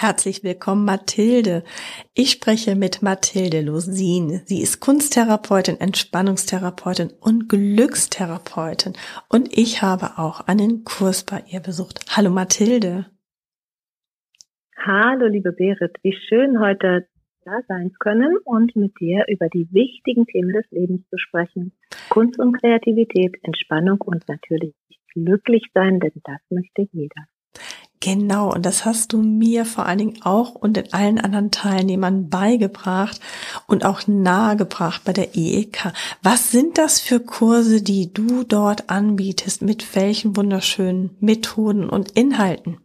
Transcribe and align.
Herzlich 0.00 0.44
willkommen, 0.44 0.84
Mathilde. 0.84 1.64
Ich 2.14 2.30
spreche 2.30 2.76
mit 2.76 3.02
Mathilde 3.02 3.62
Losin. 3.62 4.42
Sie 4.44 4.62
ist 4.62 4.78
Kunsttherapeutin, 4.78 5.80
Entspannungstherapeutin 5.80 7.10
und 7.20 7.48
Glückstherapeutin. 7.48 8.92
Und 9.28 9.48
ich 9.50 9.82
habe 9.82 10.16
auch 10.18 10.46
einen 10.46 10.84
Kurs 10.84 11.24
bei 11.24 11.42
ihr 11.50 11.58
besucht. 11.58 12.16
Hallo, 12.16 12.30
Mathilde. 12.30 13.06
Hallo, 14.76 15.26
liebe 15.26 15.50
Berit. 15.50 15.96
Wie 16.04 16.14
schön, 16.28 16.60
heute 16.60 17.08
da 17.44 17.58
sein 17.66 17.90
zu 17.90 17.98
können 17.98 18.36
und 18.44 18.76
mit 18.76 18.92
dir 19.00 19.24
über 19.26 19.48
die 19.48 19.66
wichtigen 19.72 20.26
Themen 20.26 20.52
des 20.52 20.70
Lebens 20.70 21.08
zu 21.10 21.18
sprechen. 21.18 21.72
Kunst 22.08 22.38
und 22.38 22.52
Kreativität, 22.52 23.34
Entspannung 23.42 24.00
und 24.02 24.28
natürlich 24.28 24.76
glücklich 25.12 25.64
sein, 25.74 25.98
denn 25.98 26.12
das 26.22 26.38
möchte 26.50 26.86
jeder. 26.92 27.26
Genau, 28.00 28.52
und 28.52 28.64
das 28.64 28.84
hast 28.84 29.12
du 29.12 29.18
mir 29.18 29.64
vor 29.64 29.86
allen 29.86 29.98
Dingen 29.98 30.20
auch 30.22 30.54
und 30.54 30.76
den 30.76 30.92
allen 30.92 31.18
anderen 31.18 31.50
Teilnehmern 31.50 32.30
beigebracht 32.30 33.20
und 33.66 33.84
auch 33.84 34.06
nahegebracht 34.06 35.02
bei 35.04 35.12
der 35.12 35.34
EEK. 35.34 35.92
Was 36.22 36.52
sind 36.52 36.78
das 36.78 37.00
für 37.00 37.18
Kurse, 37.18 37.82
die 37.82 38.12
du 38.12 38.44
dort 38.44 38.88
anbietest? 38.88 39.62
Mit 39.62 39.96
welchen 39.96 40.36
wunderschönen 40.36 41.16
Methoden 41.18 41.90
und 41.90 42.12
Inhalten? 42.12 42.78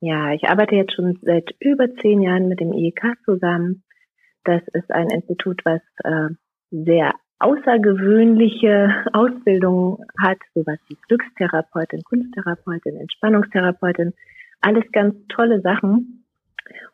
Ja, 0.00 0.32
ich 0.32 0.48
arbeite 0.48 0.74
jetzt 0.74 0.94
schon 0.94 1.18
seit 1.22 1.54
über 1.60 1.94
zehn 1.96 2.22
Jahren 2.22 2.48
mit 2.48 2.60
dem 2.60 2.72
EEK 2.72 3.18
zusammen. 3.24 3.84
Das 4.44 4.62
ist 4.72 4.90
ein 4.90 5.10
Institut, 5.10 5.60
was 5.64 5.80
äh, 6.02 6.34
sehr 6.70 7.12
außergewöhnliche 7.40 9.04
Ausbildung 9.12 10.04
hat, 10.20 10.38
sowas 10.54 10.78
wie 10.88 10.96
Glückstherapeutin, 11.06 12.02
Kunsttherapeutin, 12.02 12.96
Entspannungstherapeutin, 12.96 14.12
alles 14.60 14.84
ganz 14.92 15.14
tolle 15.28 15.60
Sachen, 15.60 16.24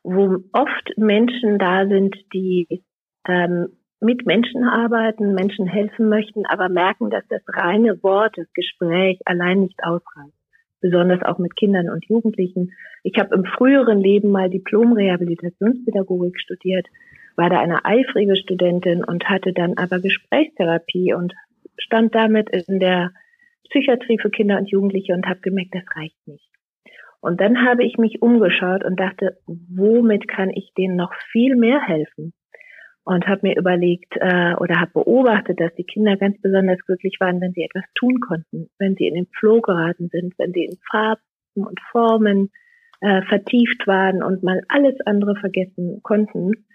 wo 0.02 0.38
oft 0.52 0.92
Menschen 0.96 1.58
da 1.58 1.86
sind, 1.86 2.14
die 2.32 2.82
ähm, 3.26 3.68
mit 4.00 4.26
Menschen 4.26 4.64
arbeiten, 4.64 5.32
Menschen 5.32 5.66
helfen 5.66 6.08
möchten, 6.10 6.44
aber 6.46 6.68
merken, 6.68 7.08
dass 7.08 7.24
das 7.28 7.40
reine 7.48 8.02
Wort, 8.02 8.36
das 8.36 8.52
Gespräch 8.52 9.18
allein 9.24 9.60
nicht 9.60 9.82
ausreicht. 9.82 10.34
Besonders 10.82 11.22
auch 11.22 11.38
mit 11.38 11.56
Kindern 11.56 11.88
und 11.88 12.04
Jugendlichen. 12.04 12.72
Ich 13.02 13.18
habe 13.18 13.34
im 13.34 13.46
früheren 13.46 13.98
Leben 13.98 14.30
mal 14.30 14.50
Diplom-Rehabilitationspädagogik 14.50 16.38
studiert 16.38 16.86
war 17.36 17.50
da 17.50 17.60
eine 17.60 17.84
eifrige 17.84 18.36
Studentin 18.36 19.04
und 19.04 19.28
hatte 19.28 19.52
dann 19.52 19.74
aber 19.76 20.00
Gesprächstherapie 20.00 21.14
und 21.14 21.34
stand 21.78 22.14
damit 22.14 22.50
in 22.50 22.78
der 22.78 23.12
Psychiatrie 23.70 24.18
für 24.20 24.30
Kinder 24.30 24.58
und 24.58 24.70
Jugendliche 24.70 25.14
und 25.14 25.26
habe 25.26 25.40
gemerkt, 25.40 25.74
das 25.74 25.84
reicht 25.96 26.26
nicht. 26.26 26.48
Und 27.20 27.40
dann 27.40 27.64
habe 27.64 27.84
ich 27.84 27.96
mich 27.96 28.20
umgeschaut 28.20 28.84
und 28.84 29.00
dachte, 29.00 29.38
womit 29.46 30.28
kann 30.28 30.50
ich 30.50 30.74
denen 30.76 30.96
noch 30.96 31.14
viel 31.32 31.56
mehr 31.56 31.80
helfen? 31.80 32.34
Und 33.02 33.26
habe 33.26 33.48
mir 33.48 33.56
überlegt 33.56 34.14
äh, 34.16 34.54
oder 34.56 34.80
habe 34.80 34.92
beobachtet, 34.94 35.60
dass 35.60 35.74
die 35.74 35.84
Kinder 35.84 36.16
ganz 36.16 36.40
besonders 36.40 36.78
glücklich 36.86 37.16
waren, 37.20 37.40
wenn 37.40 37.52
sie 37.52 37.62
etwas 37.62 37.84
tun 37.94 38.20
konnten, 38.20 38.68
wenn 38.78 38.94
sie 38.96 39.06
in 39.06 39.14
den 39.14 39.26
Flow 39.38 39.60
geraten 39.60 40.08
sind, 40.10 40.34
wenn 40.38 40.52
sie 40.52 40.64
in 40.64 40.78
Farben 40.90 41.20
und 41.54 41.80
Formen 41.90 42.50
äh, 43.00 43.22
vertieft 43.22 43.86
waren 43.86 44.22
und 44.22 44.42
mal 44.42 44.62
alles 44.68 44.94
andere 45.06 45.36
vergessen 45.36 46.00
konnten. 46.02 46.66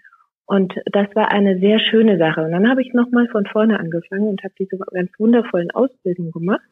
Und 0.50 0.74
das 0.86 1.06
war 1.14 1.30
eine 1.30 1.60
sehr 1.60 1.78
schöne 1.78 2.18
Sache. 2.18 2.42
Und 2.42 2.50
dann 2.50 2.68
habe 2.68 2.82
ich 2.82 2.92
nochmal 2.92 3.28
von 3.28 3.46
vorne 3.46 3.78
angefangen 3.78 4.26
und 4.26 4.42
habe 4.42 4.52
diese 4.58 4.78
ganz 4.78 5.08
wundervollen 5.16 5.70
Ausbildungen 5.70 6.32
gemacht 6.32 6.68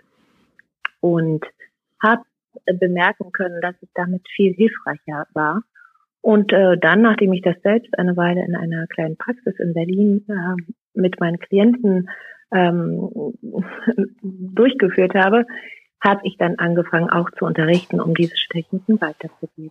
und 0.98 1.46
habe 2.02 2.22
bemerken 2.80 3.30
können, 3.30 3.60
dass 3.60 3.76
es 3.80 3.88
damit 3.94 4.22
viel 4.34 4.52
hilfreicher 4.52 5.28
war. 5.32 5.62
Und 6.22 6.52
äh, 6.52 6.76
dann, 6.76 7.02
nachdem 7.02 7.32
ich 7.32 7.42
das 7.42 7.54
selbst 7.62 7.96
eine 7.96 8.16
Weile 8.16 8.44
in 8.44 8.56
einer 8.56 8.88
kleinen 8.88 9.16
Praxis 9.16 9.54
in 9.60 9.74
Berlin 9.74 10.24
äh, 10.28 10.74
mit 10.94 11.20
meinen 11.20 11.38
Klienten 11.38 12.10
ähm, 12.52 13.10
durchgeführt 14.22 15.14
habe, 15.14 15.46
habe 16.04 16.22
ich 16.24 16.36
dann 16.36 16.56
angefangen, 16.56 17.10
auch 17.10 17.30
zu 17.30 17.44
unterrichten, 17.44 18.00
um 18.00 18.12
diese 18.12 18.34
Techniken 18.50 19.00
weiterzugeben. 19.00 19.70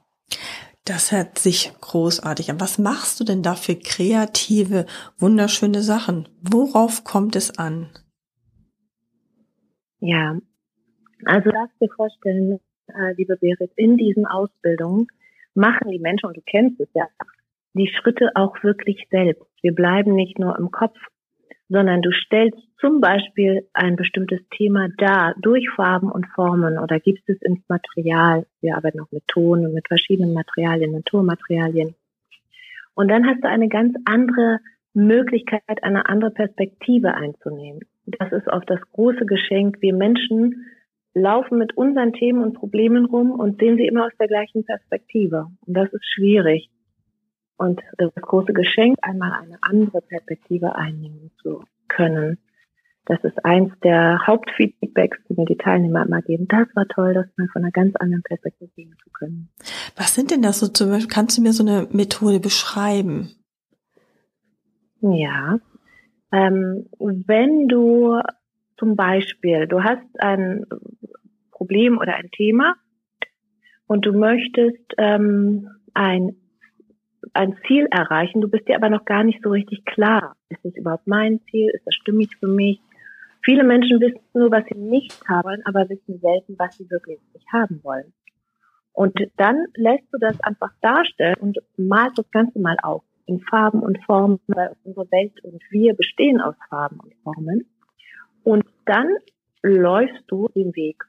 Das 0.88 1.12
hört 1.12 1.38
sich 1.38 1.74
großartig 1.82 2.50
an. 2.50 2.62
Was 2.62 2.80
machst 2.80 3.20
du 3.20 3.26
denn 3.26 3.44
da 3.44 3.56
für 3.56 3.76
kreative, 3.76 4.86
wunderschöne 5.18 5.82
Sachen? 5.82 6.30
Worauf 6.42 7.04
kommt 7.04 7.36
es 7.36 7.60
an? 7.60 7.90
Ja, 10.00 10.38
also 11.26 11.52
darfst 11.52 11.76
dir 11.82 11.90
vorstellen, 11.94 12.62
äh, 12.88 13.14
liebe 13.18 13.36
Berit, 13.36 13.72
in 13.76 13.98
diesen 13.98 14.26
Ausbildungen 14.26 15.08
machen 15.56 15.90
die 15.92 16.00
Menschen, 16.00 16.28
und 16.28 16.38
du 16.38 16.42
kennst 16.42 16.80
es 16.80 16.88
ja, 16.94 17.10
die 17.74 17.92
Schritte 18.00 18.30
auch 18.36 18.64
wirklich 18.64 19.08
selbst. 19.12 19.44
Wir 19.62 19.76
bleiben 19.76 20.16
nicht 20.16 20.40
nur 20.40 20.58
im 20.58 20.72
Kopf 20.72 20.98
sondern 21.70 22.02
du 22.02 22.12
stellst 22.12 22.60
zum 22.80 23.02
Beispiel 23.02 23.68
ein 23.74 23.96
bestimmtes 23.96 24.40
Thema 24.52 24.88
dar 24.98 25.36
durch 25.42 25.70
Farben 25.76 26.12
und 26.12 26.28
Formen 26.28 26.78
oder 26.78 27.00
gibst 27.00 27.28
es 27.30 27.42
ins 27.42 27.60
Material. 27.68 28.46
Wir 28.62 28.78
arbeiten 28.78 29.00
auch 29.00 29.12
mit 29.12 29.28
Ton 29.28 29.66
und 29.66 29.74
mit 29.74 29.88
verschiedenen 29.88 30.34
Materialien, 30.34 30.92
Naturmaterialien. 30.92 31.96
Und 32.94 33.10
dann 33.10 33.26
hast 33.26 33.44
du 33.44 33.50
eine 33.50 33.68
ganz 33.68 33.96
andere 34.06 34.60
Möglichkeit, 34.94 35.84
eine 35.84 36.08
andere 36.08 36.32
Perspektive 36.32 37.14
einzunehmen. 37.14 37.82
Das 38.06 38.32
ist 38.32 38.48
oft 38.48 38.70
das 38.70 38.80
große 38.94 39.26
Geschenk. 39.26 39.82
Wir 39.82 39.94
Menschen 39.94 40.66
laufen 41.14 41.58
mit 41.58 41.76
unseren 41.76 42.14
Themen 42.14 42.42
und 42.42 42.54
Problemen 42.54 43.06
rum 43.06 43.32
und 43.32 43.60
sehen 43.60 43.78
sie 43.78 43.88
immer 43.88 44.06
aus 44.06 44.18
der 44.20 44.28
gleichen 44.28 44.64
Perspektive. 44.64 45.48
Und 45.66 45.74
das 45.74 45.92
ist 45.92 46.06
schwierig 46.06 46.70
und 47.58 47.82
das 47.98 48.14
große 48.16 48.54
Geschenk, 48.54 48.98
einmal 49.02 49.34
eine 49.34 49.58
andere 49.62 50.02
Perspektive 50.02 50.76
einnehmen 50.76 51.32
zu 51.42 51.64
können. 51.88 52.38
Das 53.06 53.24
ist 53.24 53.44
eins 53.46 53.72
der 53.84 54.28
Hauptfeedbacks, 54.28 55.18
die 55.30 55.36
mir 55.36 55.46
die 55.46 55.58
Teilnehmer 55.58 56.06
immer 56.06 56.22
geben. 56.22 56.48
Das 56.50 56.68
war 56.76 56.88
toll, 56.88 57.14
das 57.14 57.26
mal 57.38 57.48
von 57.54 57.64
einer 57.64 57.72
ganz 57.72 57.96
anderen 57.96 58.22
Perspektive 58.22 58.70
sehen 58.76 58.96
zu 59.02 59.10
können. 59.12 59.50
Was 59.96 60.14
sind 60.14 60.30
denn 60.30 60.42
das 60.42 60.60
so 60.60 60.68
zum 60.68 60.90
Beispiel? 60.90 61.10
Kannst 61.10 61.38
du 61.38 61.42
mir 61.42 61.54
so 61.54 61.64
eine 61.64 61.88
Methode 61.92 62.40
beschreiben? 62.40 63.32
Ja. 65.00 65.60
Ähm, 66.34 66.90
wenn 67.00 67.70
du 67.70 68.20
zum 68.78 68.98
Beispiel, 68.98 69.68
du 69.68 69.84
hast 69.84 70.04
ein 70.20 70.66
Problem 71.52 71.98
oder 71.98 72.16
ein 72.16 72.30
Thema 72.32 72.76
und 73.88 74.06
du 74.06 74.12
möchtest 74.12 74.94
ähm, 74.98 75.70
ein 75.94 76.36
ein 77.34 77.58
Ziel 77.68 77.88
erreichen, 77.92 78.42
du 78.42 78.48
bist 78.48 78.68
dir 78.68 78.76
aber 78.76 78.90
noch 78.90 79.06
gar 79.06 79.24
nicht 79.24 79.42
so 79.44 79.50
richtig 79.50 79.86
klar. 79.86 80.36
Ist 80.50 80.64
es 80.64 80.76
überhaupt 80.76 81.08
mein 81.08 81.42
Ziel? 81.50 81.70
Ist 81.74 81.86
das 81.86 81.96
stimmig 81.96 82.30
für 82.40 82.48
mich? 82.48 82.80
Viele 83.44 83.64
Menschen 83.64 84.00
wissen 84.02 84.20
nur, 84.34 84.52
was 84.52 84.66
sie 84.66 84.78
nicht 84.78 85.28
haben, 85.28 85.62
aber 85.66 85.88
wissen 85.90 86.20
selten, 86.20 86.56
was 86.58 86.78
sie 86.78 86.90
wirklich 86.90 87.20
haben 87.52 87.80
wollen. 87.84 88.14
Und 88.94 89.14
dann 89.38 89.68
lässt 89.76 90.06
du 90.12 90.18
das 90.18 90.40
einfach 90.42 90.72
darstellen 90.82 91.36
und 91.40 91.58
malst 91.78 92.18
das 92.18 92.30
Ganze 92.32 92.60
mal 92.60 92.78
auf 92.82 93.04
in 93.28 93.42
Farben 93.42 93.82
und 93.82 94.04
Formen, 94.06 94.40
weil 94.48 94.76
unsere 94.84 95.12
Welt 95.12 95.44
und 95.44 95.62
wir 95.70 95.94
bestehen 95.94 96.42
aus 96.42 96.56
Farben 96.70 97.00
und 97.00 97.14
Formen. 97.24 97.70
Und 98.44 98.66
dann 98.86 99.08
läufst 99.62 100.24
du 100.28 100.48
den 100.56 100.76
Weg. 100.76 101.04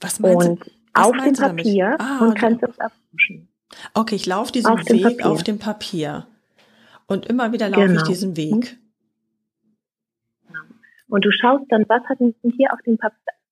Was 0.00 0.18
meinst 0.18 0.48
und? 0.48 0.60
Was 0.94 1.06
auf 1.06 1.16
dem 1.16 1.34
Papier 1.34 1.96
ah, 1.98 2.18
und 2.22 2.34
kannst 2.36 2.62
es 2.62 2.76
erforschen. 2.78 3.48
Okay, 3.94 4.14
ich 4.14 4.26
laufe 4.26 4.52
diesen 4.52 4.72
auf 4.72 4.88
Weg 4.88 5.24
auf 5.24 5.42
dem 5.42 5.58
Papier. 5.58 6.26
Und 7.06 7.26
immer 7.26 7.52
wieder 7.52 7.68
laufe 7.68 7.86
genau. 7.86 8.02
ich 8.02 8.08
diesen 8.08 8.36
Weg. 8.36 8.78
Und 11.08 11.24
du 11.24 11.30
schaust 11.30 11.64
dann, 11.70 11.84
was 11.88 12.02
hat 12.04 12.20
mir 12.20 12.34
hier 12.42 12.72
auf 12.72 12.80
dem 12.82 12.98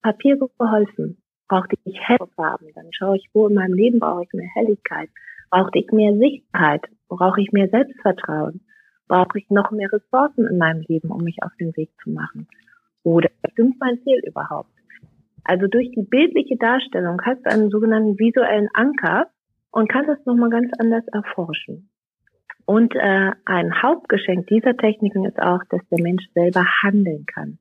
Papier 0.03 0.37
geholfen? 0.37 1.17
Brauchte 1.49 1.77
ich 1.85 1.99
helle 2.01 2.27
Farben? 2.35 2.67
Dann 2.75 2.93
schaue 2.93 3.17
ich, 3.17 3.31
wo 3.33 3.49
in 3.49 3.55
meinem 3.55 3.73
Leben 3.73 3.99
brauche 3.99 4.25
ich 4.25 4.33
mehr 4.33 4.49
Helligkeit? 4.55 5.09
Brauchte 5.51 5.79
ich 5.79 5.91
mehr 5.91 6.13
Sicherheit? 6.19 6.85
Brauche 7.09 7.41
ich 7.41 7.53
mehr 7.53 7.69
Selbstvertrauen? 7.69 8.61
Brauche 9.09 9.39
ich 9.39 9.49
noch 9.49 9.71
mehr 9.71 9.91
Ressourcen 9.93 10.47
in 10.47 10.59
meinem 10.59 10.83
Leben, 10.89 11.11
um 11.11 11.23
mich 11.23 11.43
auf 11.43 11.53
den 11.59 11.75
Weg 11.77 11.91
zu 12.03 12.11
machen? 12.11 12.49
Oder 13.05 13.31
stimmt 13.53 13.79
mein 13.79 14.03
Ziel 14.03 14.21
überhaupt? 14.27 14.71
Also 15.45 15.69
durch 15.69 15.89
die 15.93 16.03
bildliche 16.03 16.57
Darstellung 16.57 17.23
hast 17.25 17.41
du 17.47 17.51
einen 17.51 17.71
sogenannten 17.71 18.19
visuellen 18.19 18.69
Anker, 18.75 19.31
und 19.77 19.91
kann 19.91 20.07
das 20.07 20.25
nochmal 20.25 20.49
ganz 20.49 20.71
anders 20.79 21.07
erforschen. 21.09 21.91
Und 22.65 22.95
äh, 22.97 23.33
ein 23.45 23.83
Hauptgeschenk 23.83 24.47
dieser 24.47 24.75
Techniken 24.75 25.27
ist 25.27 25.39
auch, 25.39 25.61
dass 25.69 25.87
der 25.91 26.03
Mensch 26.03 26.25
selber 26.33 26.65
handeln 26.83 27.27
kann. 27.27 27.59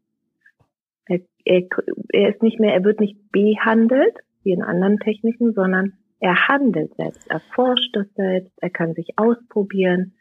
Er, 1.08 1.20
er, 1.44 1.64
er 2.14 2.30
ist 2.30 2.42
nicht 2.42 2.58
mehr, 2.58 2.74
er 2.74 2.86
wird 2.86 3.02
nicht 3.02 3.18
behandelt 3.34 4.16
wie 4.44 4.54
in 4.54 4.64
anderen 4.64 4.98
Techniken, 5.00 5.52
sondern 5.52 5.92
er 6.22 6.48
handelt 6.48 6.96
selbst, 6.96 7.30
er 7.30 7.42
forscht 7.54 7.94
das 7.94 8.08
selbst, 8.16 8.54
er 8.62 8.70
kann 8.70 8.94
sich 8.94 9.10
ausprobieren. 9.18 10.14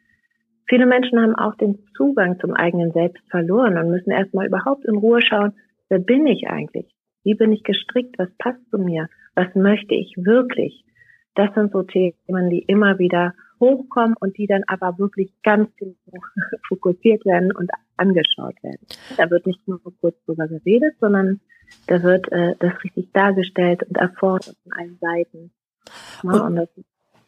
Viele 0.69 0.87
Menschen 0.87 1.20
haben 1.20 1.37
auch 1.37 1.55
den 1.55 1.79
Zugang 1.97 2.40
zum 2.40 2.55
eigenen 2.55 2.90
Selbst 2.90 3.23
verloren 3.31 3.79
und 3.79 3.90
müssen 3.90 4.11
erstmal 4.11 4.49
überhaupt 4.49 4.85
in 4.85 4.97
Ruhe 4.97 5.23
schauen, 5.23 5.52
wer 5.88 6.00
bin 6.00 6.26
ich 6.26 6.49
eigentlich? 6.49 6.93
Wie 7.23 7.35
bin 7.35 7.52
ich 7.52 7.62
gestrickt? 7.62 8.19
Was 8.19 8.35
passt 8.37 8.69
zu 8.70 8.79
mir? 8.79 9.08
Was 9.37 9.55
möchte 9.55 9.94
ich 9.94 10.12
wirklich? 10.17 10.85
Das 11.34 11.52
sind 11.54 11.72
so 11.72 11.82
Themen, 11.82 12.50
die 12.50 12.60
immer 12.60 12.98
wieder 12.98 13.34
hochkommen 13.60 14.14
und 14.19 14.36
die 14.36 14.46
dann 14.46 14.62
aber 14.66 14.98
wirklich 14.98 15.31
ganz 15.42 15.69
fokussiert 16.69 17.25
werden 17.25 17.52
und 17.52 17.70
angeschaut 17.96 18.62
werden. 18.62 18.86
Da 19.16 19.31
wird 19.31 19.46
nicht 19.46 19.66
nur 19.66 19.81
kurz 20.00 20.16
drüber 20.26 20.48
geredet, 20.48 20.94
sondern 21.00 21.40
da 21.86 22.02
wird 22.02 22.31
äh, 22.32 22.54
das 22.58 22.72
richtig 22.82 23.12
dargestellt 23.12 23.82
und 23.84 23.96
erforscht 23.96 24.52
von 24.62 24.72
allen 24.72 24.98
Seiten. 25.00 25.50
Ja, 26.22 26.31
und, 26.31 26.58
und, 26.58 26.69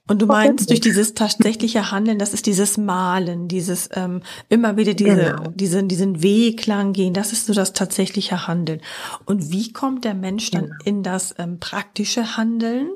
und, 0.09 0.23
du 0.23 0.26
meinst 0.26 0.70
durch 0.70 0.81
dieses 0.81 1.14
tatsächliche 1.14 1.91
Handeln, 1.91 2.19
das 2.19 2.32
ist 2.32 2.47
dieses 2.47 2.79
Malen, 2.79 3.49
dieses 3.49 3.91
ähm, 3.93 4.23
immer 4.49 4.76
wieder 4.76 4.94
diese, 4.94 5.35
genau. 5.37 5.50
diesen, 5.50 5.88
diesen 5.88 6.23
Weg 6.23 6.67
lang 6.67 6.93
gehen, 6.93 7.12
das 7.12 7.32
ist 7.32 7.47
so 7.47 7.55
das 7.55 7.73
tatsächliche 7.73 8.47
Handeln. 8.47 8.81
Und 9.25 9.50
wie 9.50 9.73
kommt 9.73 10.05
der 10.05 10.14
Mensch 10.14 10.50
dann 10.50 10.67
genau. 10.67 10.76
in 10.85 11.02
das 11.02 11.35
ähm, 11.38 11.59
praktische 11.61 12.37
Handeln? 12.37 12.91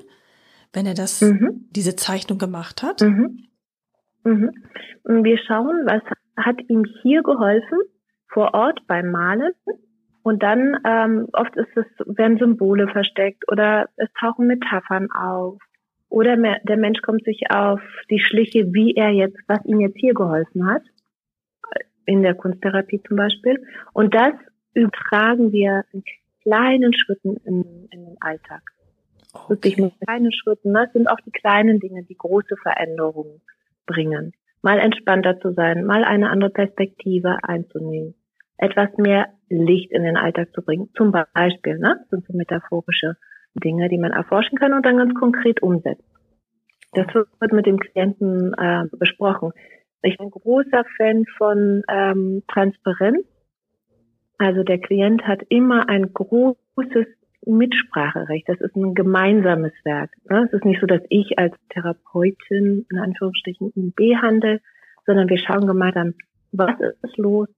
Wenn 0.73 0.87
er 0.87 0.95
das, 0.95 1.21
mhm. 1.21 1.69
diese 1.71 1.97
Zeichnung 1.97 2.39
gemacht 2.39 2.83
hat? 2.83 3.01
Mhm. 3.01 3.47
Mhm. 4.25 4.51
Wir 5.05 5.39
schauen, 5.39 5.87
was 5.87 6.03
hat 6.37 6.61
ihm 6.69 6.85
hier 7.03 7.23
geholfen 7.23 7.79
vor 8.29 8.55
Ort 8.55 8.87
beim 8.87 9.11
Malen. 9.11 9.53
Und 10.23 10.43
dann 10.43 10.79
ähm, 10.87 11.29
oft 11.33 11.57
ist 11.57 11.75
es, 11.77 11.87
werden 12.07 12.39
Symbole 12.39 12.89
versteckt 12.89 13.51
oder 13.51 13.89
es 13.97 14.09
tauchen 14.19 14.47
Metaphern 14.47 15.11
auf. 15.11 15.59
Oder 16.09 16.37
der 16.37 16.77
Mensch 16.77 17.01
kommt 17.03 17.25
sich 17.25 17.51
auf 17.51 17.81
die 18.11 18.19
Schliche, 18.19 18.73
wie 18.73 18.95
er 18.95 19.11
jetzt, 19.11 19.39
was 19.47 19.65
ihm 19.65 19.81
jetzt 19.81 19.97
hier 19.97 20.13
geholfen 20.13 20.69
hat, 20.69 20.83
in 22.05 22.23
der 22.23 22.35
Kunsttherapie 22.35 23.01
zum 23.07 23.17
Beispiel. 23.17 23.65
Und 23.93 24.15
das 24.15 24.33
übertragen 24.75 25.53
wir 25.53 25.85
in 25.93 26.03
kleinen 26.43 26.93
Schritten 26.93 27.37
in, 27.45 27.89
in 27.91 28.05
den 28.05 28.17
Alltag. 28.21 28.63
Okay. 29.33 29.49
Wirklich 29.49 29.77
mit 29.79 29.93
kleinen 30.01 30.33
Schritten. 30.33 30.75
Das 30.75 30.93
sind 30.93 31.09
auch 31.09 31.21
die 31.25 31.31
kleinen 31.31 31.79
Dinge, 31.81 32.03
die 32.05 32.17
große 32.17 32.57
Veränderungen 32.63 33.41
bringen. 33.87 34.33
Mal 34.63 34.79
entspannter 34.79 35.41
zu 35.41 35.53
sein, 35.53 35.85
mal 35.85 36.05
eine 36.05 36.31
andere 36.31 36.51
Perspektive 36.51 37.39
einzunehmen, 37.43 38.15
etwas 38.59 38.91
mehr 38.99 39.29
Licht 39.49 39.91
in 39.91 40.03
den 40.03 40.17
Alltag 40.17 40.53
zu 40.53 40.63
bringen. 40.63 40.91
Zum 40.97 41.13
Beispiel, 41.13 41.79
ne? 41.79 41.97
Das 42.01 42.11
sind 42.11 42.27
so 42.27 42.37
metaphorische 42.37 43.17
Dinge, 43.55 43.89
die 43.89 43.99
man 43.99 44.13
erforschen 44.13 44.59
kann 44.59 44.75
und 44.75 44.85
dann 44.85 44.99
ganz 44.99 45.15
konkret 45.15 45.63
umsetzt. 45.63 46.05
Das 46.93 47.07
wird 47.15 47.53
mit 47.53 47.67
dem 47.67 47.79
Klienten 47.79 48.53
äh, 48.55 48.85
besprochen. 48.93 49.53
Ich 50.03 50.19
bin 50.19 50.27
ein 50.27 50.31
großer 50.31 50.85
Fan 50.97 51.25
von 51.37 51.83
ähm, 51.89 52.43
Transparenz. 52.49 53.27
Also 54.39 54.63
der 54.63 54.79
Klient 54.79 55.27
hat 55.27 55.43
immer 55.49 55.89
ein 55.89 56.13
großes 56.13 57.07
Mitspracherecht. 57.47 58.49
Das 58.49 58.61
ist 58.61 58.77
ein 58.77 58.95
gemeinsames 58.95 59.73
Werk. 59.85 60.11
Ne? 60.29 60.45
Es 60.47 60.53
ist 60.53 60.65
nicht 60.65 60.81
so, 60.81 60.87
dass 60.87 61.03
ich 61.09 61.39
als 61.39 61.55
Therapeutin 61.71 62.87
in 62.91 62.99
Anführungsstrichen 62.99 63.73
ihn 63.75 63.93
behandle, 63.95 64.61
sondern 65.07 65.29
wir 65.29 65.39
schauen 65.39 65.67
gemeinsam, 65.67 66.15
was 66.53 66.79
ist 67.03 67.17
los, 67.17 67.49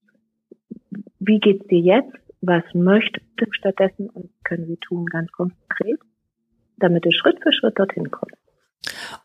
wie 1.18 1.40
geht's 1.40 1.66
dir 1.66 1.80
jetzt, 1.80 2.16
was 2.40 2.64
möchtest 2.74 3.26
du 3.36 3.46
stattdessen 3.50 4.08
und 4.10 4.30
können 4.44 4.68
wir 4.68 4.78
tun 4.80 5.06
ganz 5.06 5.30
konkret, 5.32 5.98
damit 6.76 7.04
du 7.04 7.12
Schritt 7.12 7.42
für 7.42 7.52
Schritt 7.52 7.78
dorthin 7.78 8.10
kommst. 8.10 8.41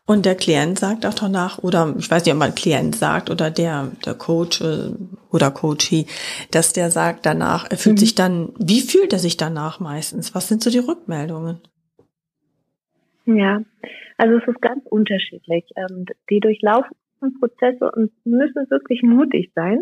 Und 0.06 0.24
der 0.26 0.34
Klient 0.34 0.78
sagt 0.78 1.04
auch 1.06 1.14
danach, 1.14 1.58
oder 1.58 1.94
ich 1.98 2.10
weiß 2.10 2.24
nicht, 2.24 2.32
ob 2.32 2.38
man 2.38 2.54
Klient 2.54 2.96
sagt 2.96 3.30
oder 3.30 3.50
der, 3.50 3.90
der 4.04 4.14
Coach 4.14 4.60
äh, 4.60 4.90
oder 5.30 5.50
Coachie, 5.50 6.06
dass 6.50 6.72
der 6.72 6.90
sagt 6.90 7.26
danach, 7.26 7.66
er 7.70 7.76
fühlt 7.76 7.96
mhm. 7.96 8.00
sich 8.00 8.14
dann, 8.14 8.52
wie 8.58 8.80
fühlt 8.80 9.12
er 9.12 9.18
sich 9.18 9.36
danach 9.36 9.80
meistens? 9.80 10.34
Was 10.34 10.48
sind 10.48 10.62
so 10.62 10.70
die 10.70 10.78
Rückmeldungen? 10.78 11.60
Ja, 13.26 13.60
also 14.16 14.38
es 14.38 14.48
ist 14.48 14.62
ganz 14.62 14.84
unterschiedlich. 14.86 15.64
Ähm, 15.76 16.06
die 16.30 16.40
durchlaufen 16.40 16.96
Prozesse 17.40 17.90
und 17.90 18.12
müssen 18.24 18.70
wirklich 18.70 19.02
mutig 19.02 19.52
sein, 19.54 19.80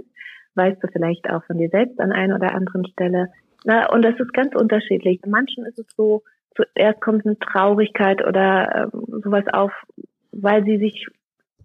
weißt 0.54 0.82
du 0.82 0.88
vielleicht 0.88 1.28
auch 1.30 1.44
von 1.44 1.58
dir 1.58 1.68
selbst 1.68 2.00
an 2.00 2.12
einer 2.12 2.36
oder 2.36 2.54
anderen 2.54 2.86
Stelle. 2.86 3.28
und 3.92 4.02
das 4.02 4.18
ist 4.18 4.32
ganz 4.32 4.54
unterschiedlich. 4.54 5.20
Manchen 5.26 5.66
ist 5.66 5.78
es 5.78 5.86
so, 5.96 6.22
zuerst 6.56 7.00
kommt 7.00 7.26
eine 7.26 7.38
Traurigkeit 7.38 8.26
oder 8.26 8.90
ähm, 8.92 9.20
sowas 9.22 9.44
auf, 9.52 9.72
weil 10.42 10.64
sie 10.64 10.78
sich 10.78 11.06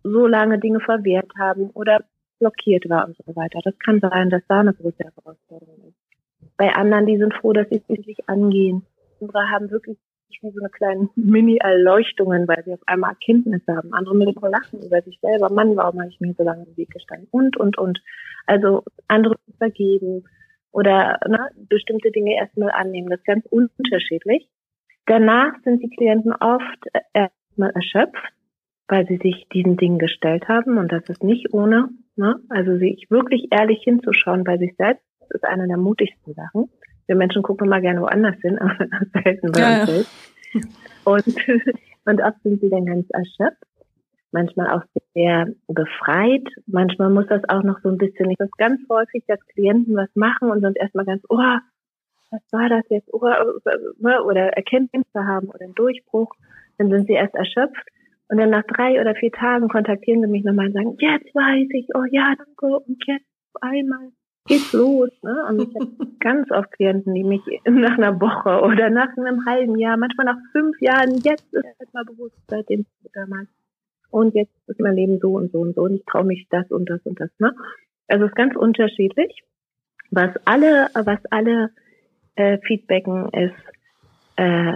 so 0.04 0.28
lange 0.28 0.60
Dinge 0.60 0.80
verwehrt 0.80 1.32
haben 1.38 1.70
oder 1.72 2.04
blockiert 2.40 2.90
war 2.90 3.08
und 3.08 3.16
so 3.18 3.36
weiter. 3.36 3.60
Das 3.64 3.78
kann 3.80 4.00
sein, 4.00 4.30
dass 4.30 4.42
da 4.48 4.62
eine 4.62 4.74
große 4.74 5.04
Herausforderung 5.04 5.78
ist. 5.88 6.58
Bei 6.58 6.74
anderen, 6.74 7.06
die 7.06 7.18
sind 7.18 7.34
froh, 7.36 7.54
dass 7.54 7.70
sie 7.70 7.84
es 7.88 8.06
sich 8.06 8.28
angehen. 8.28 8.86
Andere 9.20 9.50
haben 9.50 9.70
wirklich 9.70 9.98
wie 10.42 10.52
so 10.52 10.60
eine 10.60 10.70
kleine 10.70 11.10
Mini-Erleuchtungen, 11.16 12.48
weil 12.48 12.64
sie 12.64 12.74
auf 12.74 12.82
einmal 12.88 13.12
Erkenntnisse 13.12 13.76
haben. 13.76 13.94
Andere 13.94 14.16
mit 14.16 14.36
dem 14.36 14.50
Lachen 14.50 14.82
über 14.82 15.02
sich 15.02 15.20
selber. 15.22 15.52
Mann, 15.52 15.76
warum 15.76 16.00
habe 16.00 16.10
ich 16.10 16.20
mir 16.20 16.34
so 16.34 16.44
lange 16.44 16.66
im 16.66 16.78
Weg 16.78 16.90
gestanden? 16.90 17.28
Und, 17.32 17.58
und, 17.58 17.78
und. 17.78 18.02
Also 18.48 18.84
andere 19.08 19.36
vergeben 19.58 20.26
oder 20.72 21.20
ne, 21.28 21.50
bestimmte 21.70 22.12
Dinge 22.12 22.36
erstmal 22.36 22.72
annehmen. 22.72 23.10
Das 23.10 23.20
ist 23.20 23.26
ganz 23.26 23.46
unterschiedlich. 23.46 24.48
Danach 25.06 25.54
sind 25.64 25.84
die 25.84 25.90
Klienten 25.90 26.34
oft 26.34 26.86
erstmal 27.14 27.72
erschöpft, 27.72 28.34
weil 28.88 29.08
sie 29.08 29.18
sich 29.18 29.48
diesen 29.54 29.78
Dingen 29.78 30.00
gestellt 30.00 30.48
haben 30.48 30.78
und 30.78 30.92
das 30.92 31.08
ist 31.10 31.24
nicht 31.24 31.54
ohne. 31.54 31.90
Ne? 32.16 32.40
Also 32.50 32.78
sich 32.78 33.08
wirklich 33.10 33.48
ehrlich 33.52 33.82
hinzuschauen 33.84 34.44
bei 34.44 34.58
sich 34.58 34.76
selbst, 34.78 35.04
ist 35.30 35.46
eine 35.46 35.68
der 35.68 35.78
mutigsten 35.78 36.34
Sachen. 36.34 36.70
Wir 37.08 37.16
Menschen 37.16 37.44
gucken 37.44 37.68
immer 37.68 37.82
gerne 37.82 38.02
woanders 38.02 38.40
hin, 38.42 38.60
aber 38.60 38.88
selten 39.24 39.52
bei 39.52 39.60
ja, 39.60 39.82
uns 39.82 39.90
selbst. 39.90 40.32
Und, 41.06 41.26
und 42.06 42.22
oft 42.22 42.44
sind 42.44 42.62
sie 42.62 42.70
dann 42.70 42.86
ganz 42.86 43.08
erschöpft, 43.10 43.64
manchmal 44.32 44.72
auch 44.72 44.84
sehr 45.14 45.48
befreit. 45.68 46.48
Manchmal 46.68 47.10
muss 47.10 47.28
das 47.28 47.42
auch 47.50 47.64
noch 47.64 47.80
so 47.82 47.90
ein 47.90 47.98
bisschen, 47.98 48.30
ich 48.30 48.38
das 48.38 48.52
ganz 48.52 48.82
häufig, 48.90 49.24
dass 49.28 49.40
Klienten 49.48 49.96
was 49.96 50.10
machen 50.16 50.52
und 50.52 50.62
sind 50.62 50.78
erstmal 50.78 51.06
ganz, 51.06 51.24
oh, 51.30 51.38
was 52.32 52.42
war 52.52 52.70
das 52.70 52.86
jetzt? 52.90 53.14
Oder, 53.14 53.46
ne, 54.00 54.24
oder 54.24 54.54
Erkenntnisse 54.54 55.26
haben 55.26 55.50
oder 55.50 55.66
einen 55.66 55.76
Durchbruch, 55.76 56.34
dann 56.78 56.90
sind 56.90 57.08
sie 57.08 57.14
erst 57.14 57.36
erschöpft. 57.36 57.88
Und 58.32 58.38
dann 58.38 58.50
nach 58.50 58.64
drei 58.64 59.02
oder 59.02 59.14
vier 59.14 59.34
Tagen 59.34 59.68
kontaktieren 59.68 60.22
sie 60.22 60.28
mich 60.28 60.46
nochmal 60.46 60.68
und 60.68 60.74
sagen, 60.74 60.96
jetzt 61.00 61.36
weiß 61.36 61.68
ich, 61.74 61.90
oh 61.94 62.06
ja, 62.10 62.34
danke, 62.38 62.80
und 62.80 63.04
jetzt 63.06 63.26
einmal 63.60 64.08
geht's 64.46 64.72
los. 64.72 65.10
Ne? 65.22 65.36
Und 65.50 65.62
ich 65.62 65.76
habe 65.76 65.92
ganz 66.22 66.50
oft 66.50 66.72
Klienten, 66.72 67.14
die 67.14 67.26
mich 67.26 67.42
nach 67.66 67.98
einer 67.98 68.22
Woche 68.22 68.62
oder 68.66 68.90
nach 68.90 69.10
einem 69.18 69.46
halben 69.46 69.78
Jahr, 69.78 69.98
manchmal 69.98 70.28
nach 70.28 70.38
fünf 70.54 70.80
Jahren, 70.80 71.18
jetzt 71.26 71.54
ist 71.54 71.66
es 71.80 71.92
mal 71.92 72.06
bewusst, 72.06 72.38
seitdem 72.48 72.86
damals. 73.12 73.50
Und 74.12 74.34
jetzt 74.34 74.54
ist 74.68 74.80
mein 74.80 74.96
Leben 74.96 75.20
so 75.20 75.34
und 75.34 75.52
so 75.52 75.60
und 75.60 75.76
so 75.76 75.82
und 75.82 75.96
ich 75.96 76.06
traue 76.06 76.24
mich 76.24 76.48
das 76.50 76.72
und 76.72 76.90
das 76.90 77.02
und 77.04 77.20
das. 77.20 77.32
Ne? 77.38 77.54
Also 78.08 78.24
es 78.24 78.32
ist 78.32 78.38
ganz 78.38 78.56
unterschiedlich. 78.56 79.44
Was 80.10 80.32
alle, 80.46 80.88
was 80.94 81.20
alle 81.32 81.72
äh, 82.36 82.60
feedbacken, 82.60 83.28
ist 83.34 83.56
äh, 84.38 84.76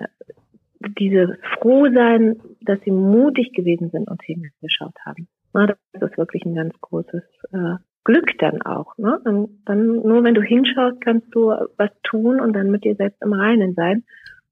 dieses 0.97 1.29
Frohsein, 1.59 2.39
dass 2.61 2.79
sie 2.81 2.91
mutig 2.91 3.53
gewesen 3.53 3.89
sind 3.89 4.09
und 4.09 4.21
hingeschaut 4.23 4.95
haben. 5.05 5.27
Na, 5.53 5.67
das 5.67 5.77
ist 6.01 6.17
wirklich 6.17 6.45
ein 6.45 6.55
ganz 6.55 6.73
großes 6.81 7.23
äh, 7.53 7.75
Glück 8.03 8.37
dann 8.39 8.61
auch. 8.61 8.97
Ne? 8.97 9.19
Und 9.25 9.61
dann 9.65 10.01
nur 10.01 10.23
wenn 10.23 10.35
du 10.35 10.41
hinschaust, 10.41 11.01
kannst 11.01 11.33
du 11.33 11.53
was 11.77 11.89
tun 12.03 12.39
und 12.39 12.53
dann 12.53 12.69
mit 12.69 12.83
dir 12.83 12.95
selbst 12.95 13.21
im 13.21 13.33
Reinen 13.33 13.73
sein 13.73 14.03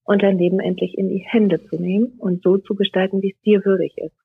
und 0.04 0.24
dein 0.24 0.38
Leben 0.38 0.60
endlich 0.60 0.98
in 0.98 1.10
die 1.10 1.26
Hände 1.26 1.64
zu 1.66 1.82
nehmen 1.82 2.14
und 2.18 2.44
so 2.44 2.58
zu 2.58 2.76
gestalten, 2.76 3.22
wie 3.22 3.32
es 3.32 3.42
dir 3.42 3.64
würdig 3.64 3.98
ist. 3.98 4.16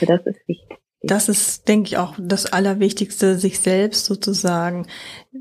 Also 0.00 0.06
das 0.06 0.26
ist 0.26 0.48
wichtig. 0.48 0.78
Das 1.02 1.28
ist, 1.28 1.68
denke 1.68 1.88
ich, 1.88 1.98
auch 1.98 2.14
das 2.18 2.52
Allerwichtigste, 2.52 3.36
sich 3.36 3.60
selbst 3.60 4.06
sozusagen 4.06 4.86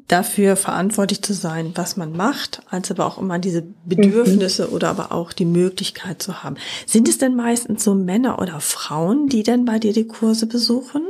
dafür 0.07 0.57
verantwortlich 0.57 1.21
zu 1.21 1.33
sein, 1.33 1.71
was 1.75 1.97
man 1.97 2.11
macht, 2.11 2.61
als 2.69 2.91
aber 2.91 3.05
auch 3.05 3.17
immer 3.17 3.39
diese 3.39 3.63
Bedürfnisse 3.85 4.67
mhm. 4.67 4.73
oder 4.73 4.89
aber 4.89 5.11
auch 5.11 5.33
die 5.33 5.45
Möglichkeit 5.45 6.21
zu 6.21 6.43
haben. 6.43 6.57
Sind 6.85 7.07
es 7.07 7.17
denn 7.17 7.35
meistens 7.35 7.83
so 7.83 7.95
Männer 7.95 8.39
oder 8.39 8.59
Frauen, 8.59 9.27
die 9.27 9.43
denn 9.43 9.65
bei 9.65 9.79
dir 9.79 9.93
die 9.93 10.07
Kurse 10.07 10.47
besuchen? 10.47 11.03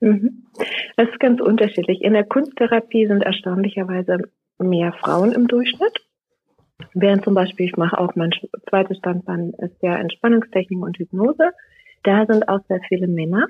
Mhm. 0.00 0.46
Das 0.96 1.08
ist 1.08 1.20
ganz 1.20 1.40
unterschiedlich. 1.40 2.00
In 2.00 2.12
der 2.12 2.24
Kunsttherapie 2.24 3.06
sind 3.06 3.22
erstaunlicherweise 3.22 4.18
mehr 4.58 4.92
Frauen 4.92 5.32
im 5.32 5.48
Durchschnitt. 5.48 6.00
Während 6.92 7.24
zum 7.24 7.34
Beispiel, 7.34 7.66
ich 7.66 7.76
mache 7.76 7.98
auch 7.98 8.14
mein 8.14 8.30
zweites 8.68 8.98
Standbein, 8.98 9.52
ist 9.58 9.82
ja 9.82 9.96
Entspannungstechnik 9.96 10.80
und 10.80 10.98
Hypnose. 10.98 11.50
Da 12.04 12.26
sind 12.26 12.48
auch 12.48 12.60
sehr 12.68 12.80
viele 12.88 13.08
Männer. 13.08 13.48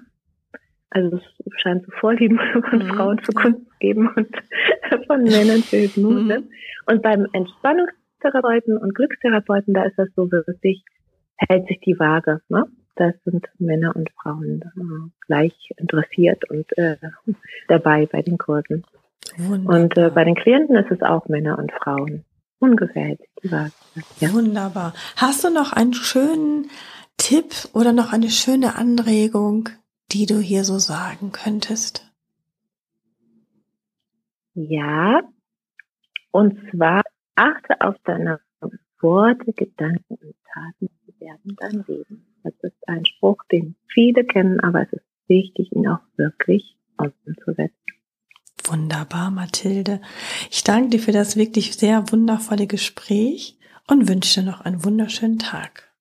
Also 0.91 1.17
es 1.17 1.61
scheint 1.61 1.85
so 1.85 1.93
Vorlieben 2.01 2.39
von 2.71 2.79
mhm. 2.79 2.95
Frauen 2.95 3.23
zu 3.23 3.33
Kunst 3.33 3.81
geben 3.81 4.09
und 4.17 4.29
von 5.07 5.23
Männern 5.25 5.63
für 5.63 5.83
Hypnose. 5.83 6.41
Mhm. 6.41 6.49
Und 6.87 7.03
beim 7.03 7.27
Entspannungstherapeuten 7.33 8.79
und 8.79 8.95
Glückstherapeuten, 8.95 9.75
da 9.75 9.85
ist 9.85 9.99
das 9.99 10.09
so 10.15 10.31
wirklich, 10.31 10.85
hält 11.37 11.67
sich 11.67 11.81
die 11.81 11.99
Waage. 11.99 12.41
Ne? 12.49 12.65
Da 12.97 13.13
sind 13.25 13.47
Männer 13.59 13.95
und 13.97 14.09
Frauen 14.23 14.63
äh, 14.63 15.11
gleich 15.27 15.71
interessiert 15.77 16.49
und 16.49 16.67
äh, 16.79 16.97
dabei 17.69 18.07
bei 18.07 18.23
den 18.23 18.39
Kursen. 18.39 18.85
Wunderbar. 19.37 19.77
Und 19.77 19.99
äh, 19.99 20.11
bei 20.11 20.25
den 20.25 20.37
Klienten 20.37 20.77
ist 20.77 20.93
es 20.93 21.03
auch 21.03 21.29
Männer 21.29 21.59
und 21.59 21.73
Frauen. 21.73 22.25
Ungefähr 22.61 23.03
hält 23.03 23.19
sich 23.19 23.31
die 23.43 23.51
Waage. 23.51 23.73
Ja. 24.21 24.33
Wunderbar. 24.33 24.95
Hast 25.17 25.43
du 25.43 25.51
noch 25.51 25.73
einen 25.73 25.93
schönen 25.93 26.71
Tipp 27.25 27.71
oder 27.73 27.95
noch 27.95 28.13
eine 28.13 28.29
schöne 28.29 28.77
Anregung, 28.77 29.71
die 30.13 30.27
du 30.27 30.41
hier 30.41 30.63
so 30.63 30.79
sagen 30.79 31.33
könntest? 31.33 32.13
Ja, 34.53 35.23
und 36.33 36.59
zwar 36.71 37.01
achte 37.35 37.81
auf 37.81 37.97
deine 38.05 38.41
Worte, 39.01 39.55
Gedanken 39.55 40.17
und 40.17 40.35
Taten, 40.53 40.91
die 41.07 41.19
werden 41.19 41.57
dein 41.59 41.85
Leben. 41.89 42.27
Das 42.43 42.53
ist 42.61 42.77
ein 42.87 43.07
Spruch, 43.07 43.43
den 43.51 43.75
viele 43.87 44.25
kennen, 44.27 44.61
aber 44.61 44.83
es 44.83 44.93
ist 44.93 45.07
wichtig, 45.27 45.73
ihn 45.73 45.89
auch 45.89 46.05
wirklich 46.19 46.77
umzusetzen. 46.99 47.75
Wunderbar, 48.65 49.31
Mathilde. 49.31 50.03
Ich 50.51 50.63
danke 50.63 50.91
dir 50.91 51.01
für 51.01 51.13
das 51.13 51.37
wirklich 51.37 51.73
sehr 51.73 52.05
wundervolle 52.13 52.67
Gespräch 52.67 53.57
und 53.87 54.11
wünsche 54.11 54.43
dir 54.43 54.47
noch 54.47 54.61
einen 54.61 54.85
wunderschönen 54.85 55.39
Tag. 55.39 55.94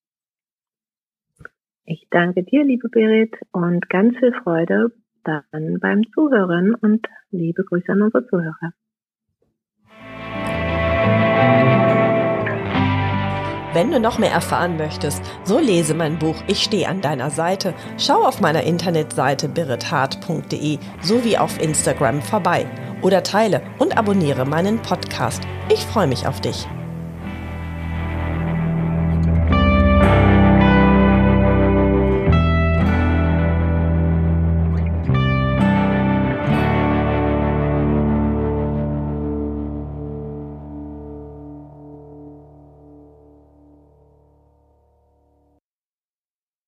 Ich 1.86 2.08
danke 2.12 2.44
dir, 2.44 2.64
liebe 2.64 2.88
Berit, 2.90 3.36
und 3.52 3.90
ganz 3.90 4.18
viel 4.18 4.34
Freude 4.44 4.92
dann 5.24 5.80
beim 5.80 6.04
Zuhören 6.14 6.76
und 6.76 7.06
liebe 7.32 7.64
Grüße 7.64 7.92
an 7.92 8.02
unsere 8.02 8.26
Zuhörer. 8.28 8.74
Wenn 13.74 13.90
du 13.90 14.00
noch 14.00 14.20
mehr 14.20 14.32
erfahren 14.32 14.78
möchtest, 14.78 15.24
so 15.44 15.60
lese 15.60 15.96
mein 15.96 16.20
Buch 16.20 16.36
Ich 16.48 16.60
stehe 16.60 16.88
an 16.88 17.02
deiner 17.02 17.32
Seite, 17.32 17.74
schau 17.98 18.24
auf 18.24 18.40
meiner 18.40 18.64
Internetseite 18.64 19.50
birithart.de 19.50 20.78
sowie 21.02 21.38
auf 21.38 21.60
Instagram 21.60 22.22
vorbei 22.22 22.68
oder 23.02 23.24
teile 23.24 23.62
und 23.80 23.98
abonniere 23.98 24.46
meinen 24.46 24.80
Podcast. 24.80 25.42
Ich 25.72 25.84
freue 25.86 26.08
mich 26.08 26.28
auf 26.28 26.40
dich. 26.40 26.68